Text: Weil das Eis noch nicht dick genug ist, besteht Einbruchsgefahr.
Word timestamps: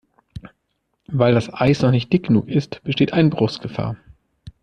Weil 1.05 1.35
das 1.35 1.53
Eis 1.53 1.83
noch 1.83 1.91
nicht 1.91 2.11
dick 2.11 2.23
genug 2.25 2.47
ist, 2.49 2.83
besteht 2.83 3.13
Einbruchsgefahr. 3.13 3.97